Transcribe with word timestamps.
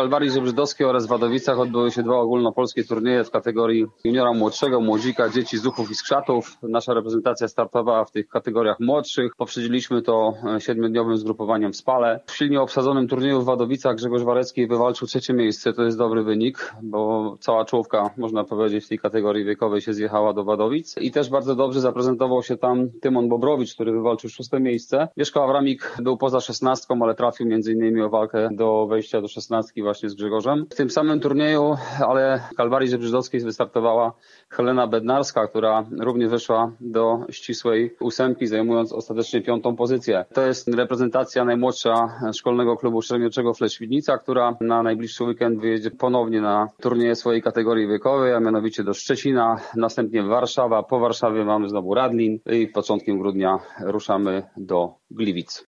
Kalwarii 0.00 0.30
Żebrzydowskiej 0.30 0.86
oraz 0.86 1.06
Wadowicach 1.06 1.58
odbyły 1.58 1.90
się 1.90 2.02
dwa 2.02 2.18
ogólnopolskie 2.18 2.84
turnieje 2.84 3.24
w 3.24 3.30
kategorii 3.30 3.86
juniora 4.04 4.32
młodszego, 4.32 4.80
młodzika, 4.80 5.28
dzieci, 5.28 5.58
zuchów 5.58 5.90
i 5.90 5.94
skrzatów. 5.94 6.56
Nasza 6.62 6.94
reprezentacja 6.94 7.48
startowała 7.48 8.04
w 8.04 8.10
tych 8.10 8.28
kategoriach 8.28 8.80
młodszych. 8.80 9.32
Poprzedziliśmy 9.36 10.02
to 10.02 10.34
e, 10.56 10.60
siedmiodniowym 10.60 11.16
zgrupowaniem 11.16 11.72
w 11.72 11.76
Spale. 11.76 12.20
W 12.26 12.36
silnie 12.36 12.60
obsadzonym 12.60 13.08
turnieju 13.08 13.40
w 13.40 13.44
Wadowicach 13.44 13.96
Grzegorz 13.96 14.22
Warecki 14.22 14.66
wywalczył 14.66 15.08
trzecie 15.08 15.34
miejsce. 15.34 15.72
To 15.72 15.82
jest 15.82 15.98
dobry 15.98 16.22
wynik, 16.22 16.74
bo 16.82 17.36
cała 17.40 17.64
czołówka, 17.64 18.10
można 18.16 18.44
powiedzieć, 18.44 18.84
w 18.84 18.88
tej 18.88 18.98
kategorii 18.98 19.44
wiekowej 19.44 19.80
się 19.80 19.94
zjechała 19.94 20.32
do 20.32 20.44
Wadowic. 20.44 20.96
I 21.00 21.10
też 21.10 21.30
bardzo 21.30 21.54
dobrze 21.54 21.80
zaprezentował 21.80 22.42
się 22.42 22.56
tam 22.56 22.90
Tymon 23.00 23.28
Bobrowicz, 23.28 23.74
który 23.74 23.92
wywalczył 23.92 24.30
szóste 24.30 24.60
miejsce. 24.60 25.08
Mieszko 25.16 25.44
Awramik 25.44 25.96
był 26.02 26.16
poza 26.16 26.40
szesnastką, 26.40 27.02
ale 27.02 27.14
trafił 27.14 27.46
między 27.46 27.72
innymi 27.72 28.02
o 28.02 28.08
walkę 28.08 28.48
do 28.52 28.86
wejścia 28.86 29.20
do 29.20 29.28
szesnastki 29.28 29.82
właśnie 29.90 30.10
z 30.10 30.14
Grzegorzem. 30.14 30.66
W 30.70 30.74
tym 30.74 30.90
samym 30.90 31.20
turnieju, 31.20 31.76
ale 32.08 32.40
w 32.52 32.56
Kalwarii 32.56 32.88
Żebrzydowskiej 32.88 33.40
wystartowała 33.40 34.12
Helena 34.48 34.86
Bednarska, 34.86 35.46
która 35.46 35.84
również 36.00 36.30
weszła 36.30 36.72
do 36.80 37.18
ścisłej 37.30 37.96
ósemki, 38.00 38.46
zajmując 38.46 38.92
ostatecznie 38.92 39.40
piątą 39.40 39.76
pozycję. 39.76 40.24
To 40.34 40.46
jest 40.46 40.68
reprezentacja 40.68 41.44
najmłodsza 41.44 41.94
szkolnego 42.32 42.76
klubu 42.76 43.02
średnioczego 43.02 43.54
Fleszwidnica, 43.54 44.18
która 44.18 44.56
na 44.60 44.82
najbliższy 44.82 45.24
weekend 45.24 45.60
wyjedzie 45.60 45.90
ponownie 45.90 46.40
na 46.40 46.68
turnieje 46.80 47.16
swojej 47.16 47.42
kategorii 47.42 47.88
wiekowej, 47.88 48.34
a 48.34 48.40
mianowicie 48.40 48.84
do 48.84 48.94
Szczecina, 48.94 49.56
następnie 49.76 50.22
Warszawa. 50.22 50.82
Po 50.82 50.98
Warszawie 50.98 51.44
mamy 51.44 51.68
znowu 51.68 51.94
Radlin 51.94 52.38
i 52.46 52.66
początkiem 52.66 53.18
grudnia 53.18 53.58
ruszamy 53.80 54.42
do 54.56 54.94
Gliwic. 55.10 55.58